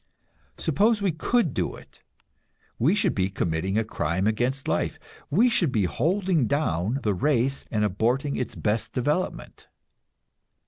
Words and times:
Suppose 0.57 0.99
we 0.99 1.11
could 1.11 1.53
do 1.53 1.75
it, 1.75 2.01
we 2.79 2.95
should 2.95 3.13
be 3.13 3.29
committing 3.29 3.77
a 3.77 3.83
crime 3.83 4.25
against 4.25 4.67
life; 4.67 4.97
we 5.29 5.47
should 5.47 5.71
be 5.71 5.83
holding 5.83 6.47
down 6.47 6.97
the 7.03 7.13
race 7.13 7.65
and 7.69 7.85
aborting 7.85 8.35
its 8.35 8.55
best 8.55 8.93
development. 8.93 9.67